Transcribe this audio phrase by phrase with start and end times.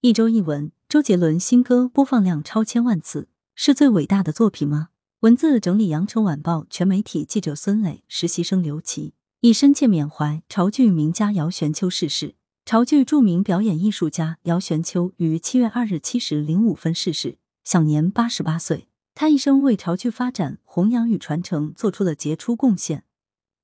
[0.00, 4.90] 一周一文，周杰伦新歌播放量超千万次，是最伟大的作品吗？
[5.22, 9.14] 文字整理：羊城晚报全媒体记者孙磊，实习生刘琦。
[9.40, 12.36] 以深切缅怀潮剧名家姚玄秋逝世。
[12.64, 18.86] 潮剧著名表演艺术家姚玄秋于七月二日七时零五分逝世，享年八十八岁。
[19.16, 23.02] 他一生为潮剧发展、弘扬与传承做出了杰出贡献。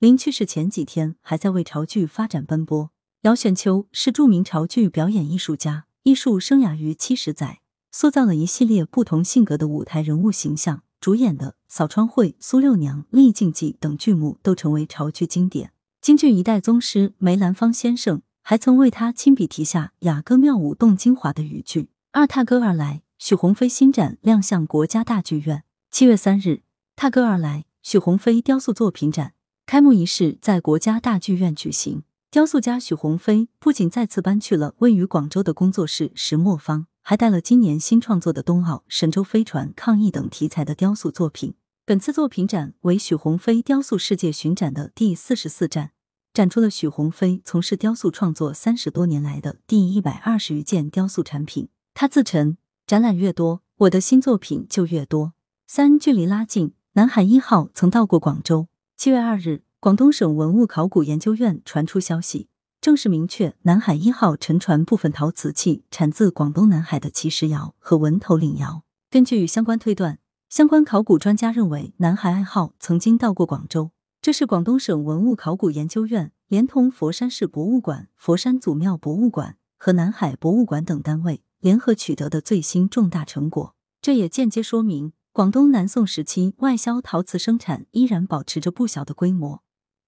[0.01, 2.91] 临去世前几天，还在为潮剧发展奔波。
[3.23, 5.85] 姚玄秋是著名潮剧表演艺术家。
[6.05, 7.61] 艺术生涯逾七十载，
[7.91, 10.83] 塑造了一系列不同性格的舞台人物形象。
[11.01, 15.73] 主演的《扫窗会》《苏六娘》《丽静记》等剧目都成为潮剧经典。
[16.03, 21.89] 京剧一代宗师梅兰芳先生还曾为他亲笔题下“雅歌妙舞动京华”的语句。
[22.13, 25.65] 二踏歌而来，许鸿飞新展亮相国家大剧院。
[25.91, 26.61] 七月三日，
[26.95, 29.33] 踏歌而来，许鸿飞雕塑作品展
[29.65, 32.03] 开幕仪式在国家大剧院举行。
[32.35, 41.55] 雕塑家许鸿飞不仅再次搬去了位于广州的工作室石磨坊，还带了今年新创作的冬奥、神舟飞船、抗疫等题材的雕塑作品。
[41.85, 45.93] 本次作品展为许鸿飞雕塑世界巡展的第四十四站，
[46.33, 51.69] 展出了许鸿飞从事雕塑创作三十多年来的第一百二十余件雕塑产品。
[51.95, 55.35] 他自称：“展览越多，我的新作品就越多。”
[55.69, 58.67] 三距离拉近，南海一号曾到过广州。
[58.97, 59.63] 七月二日。
[59.85, 62.49] 广东省文物考古研究院传出消息，
[62.81, 68.85] 正式明确南海一号沉船部分陶瓷器产自广东南海的奇石窑和文头岭窑。
[69.11, 73.91] 根据相关推断，相关考古专家认为南海二号曾经到过广州。
[74.23, 83.75] 这是广东省文物考古研究院连同佛山市博物馆、佛山祖庙博物馆和南海博物馆等单位联合取得的最新重大成果。
[84.01, 89.61] 这也间接说明，广东南宋时期外销陶瓷生产依然保持着不小的规模。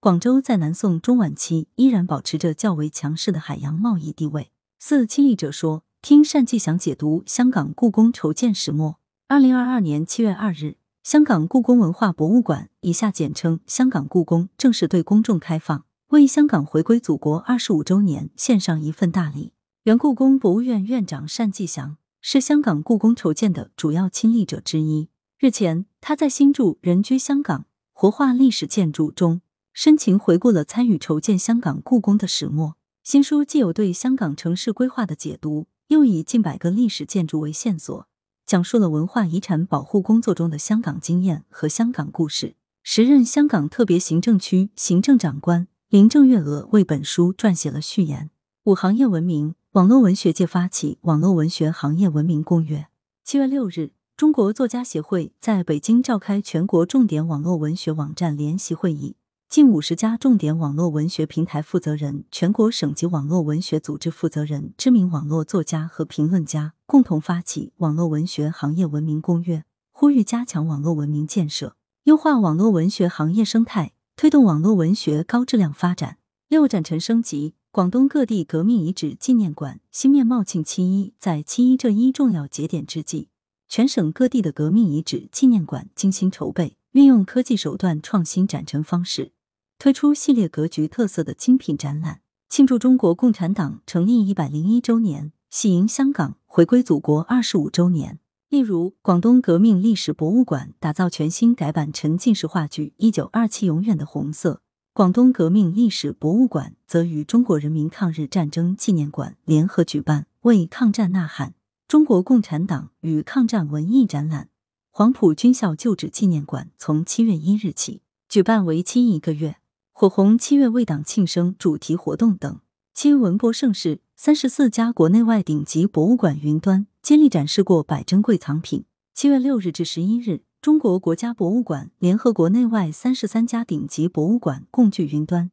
[0.07, 4.53] 广州在南宋中晚期依然保持着较为强势的海洋贸易地位。
[4.79, 9.01] 四亲历者说，听单霁翔解读香港故宫筹建始末。
[9.27, 19.55] 二零二二年七月二日，香港故宫文化博物馆（以下简称香港故宫）正式对公众开放，为香港回归祖国二十五周年献上一份大礼。
[19.83, 25.09] 原故宫博物院院长单霁翔是香港故宫筹建的主要亲历者之一。
[25.41, 29.41] 日前，他在新著《人居香港：活化历史建筑》中。
[29.77, 32.77] 深情回顾了参与筹建香港故宫的始末。
[33.05, 38.09] 新书既有对香港城市规划的解读，又以近百个历史建筑为线索，
[38.47, 42.57] 讲述了文化遗产保护工作中的香港经验和香港故事。
[42.83, 48.31] 时任香港特别行政区行政长官林郑月娥为本书撰写了序言。
[48.65, 52.87] 五行业文明，网络文学界发起网络文学行业文明公约。
[53.23, 59.17] 七月六日，中国作家协会在北京召开全国重点网络文学网站联席会议。
[59.49, 69.59] 近五十家重点网络文学平台负责人、全国省级网络文学组织负责人、知名网络作家和评论家共同发起《网络文学行业文明公约》，
[69.93, 76.19] 呼吁加强网络文明建设，优化网络文学行业生态，推动网络文学高质量发展。
[76.49, 83.29] 六展陈升级，广东各地革命遗址纪念馆新面貌庆七一，在七一这一重要节点之际，
[83.69, 89.33] 全省各地的革命遗址纪念馆精心筹备，运用科技手段创新展陈方式。
[89.79, 98.19] 推出系列格局特色的精品展览，庆祝中国共产党成立一百零一周年，喜迎香港回归祖国二十五周年。
[98.49, 104.55] 例如，广东革命历史博物馆打造全新改版沉浸式话剧《一九二七永远的红色》，
[104.95, 111.55] 广东革命历史博物馆则与中国人民抗日战争纪念馆联合举办“为抗战呐喊：
[111.87, 114.49] 中国共产党与抗战文艺展览”。
[114.91, 119.57] 黄埔军校旧址纪念馆从七月一日起举办为期一个月。
[119.99, 122.61] 火红七月为党庆生主题活动等，
[122.93, 128.85] 七文博盛世，三十四家国内外顶级博物馆云端接力展示过百珍贵藏品。
[129.15, 135.51] 七月六日至十一日，中国国家博物馆联合国内外三十三家顶级博物馆共聚云端，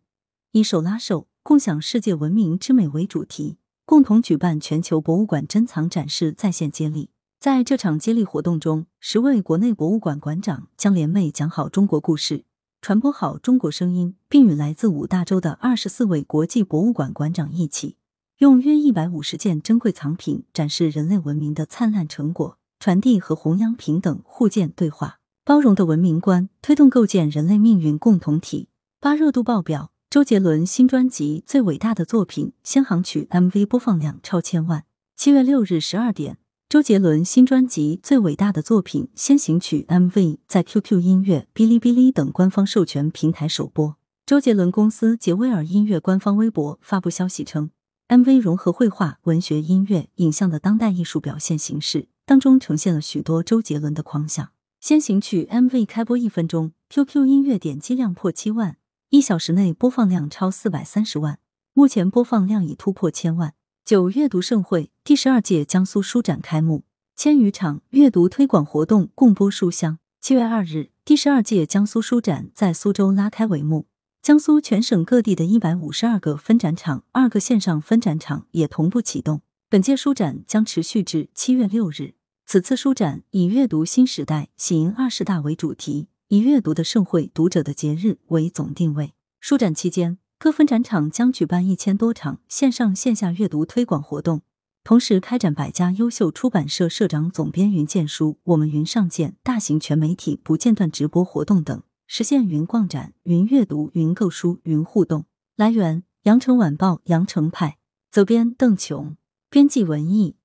[0.52, 3.56] 以“手拉手，共享世界文明之美”为主题，
[3.86, 7.12] 共同举办全球博物馆珍藏展示在线接力。
[7.40, 12.44] 在这场接力活动中，十位国内博物馆馆长将联袂讲好中国故事。
[12.84, 17.96] 传播好中国声音，并与来自五大洲的二十四位国际博物馆馆长一起，
[18.40, 28.68] 用约一百五十件珍贵藏品展示人类文明的灿烂成果，传递和弘扬平等、互鉴、对话、包容的文明观，推动构建人类命运共同体。
[29.00, 34.84] 八热度爆表，周杰伦新专辑《最伟大的作品》先行曲 MV 播放量超千万。
[35.16, 36.38] 七月六日十二点。
[36.74, 43.96] 周杰伦新专辑《最伟大的作品》先行曲 MV 在 QQ 音乐、哔哩哔哩等官方授权平台首播。
[44.26, 47.70] 周杰伦公司杰威尔音乐官方微博发布消息称
[48.08, 54.50] ，MV 融合绘画、文学、音乐、影像的当代艺术表现形式，当中呈现了许多周杰伦的狂想。
[54.80, 58.78] 先行曲 MV 开播一分钟，QQ 音乐点击量破七万，
[59.10, 61.38] 一小时内播放量超四百三十万，
[61.76, 63.54] 目前播放量已突破千万。
[63.94, 66.84] 九阅读盛会第十二届江苏书展开幕，
[67.16, 70.00] 千余场阅读推广活动共播书香。
[70.20, 73.86] 七月二日，第十二届江苏书展在苏州拉开帷幕。
[74.20, 79.44] 江苏全省各地的一百五十二个分展场、二个线上分展场也同步启动。
[79.70, 82.16] 本届书展将持续至七月六日。
[82.48, 89.14] 此次书展以“阅读新时代，喜迎二十大”为主题，以“阅读的盛会，读者的节日”为总定位。
[89.40, 94.42] 书展期间，各分展场将举办一千多场线上线下阅读推广活动，
[94.84, 105.26] 同时开展百家优秀出版社社长、总编云荐书、我们云上见大型全媒体不间断直播活动等，实现云逛展、云阅读、云购书、云互动。
[105.56, 107.78] 来源：羊城晚报羊城派，
[108.12, 109.16] 责编：邓琼，
[109.50, 110.36] 编辑：文艺。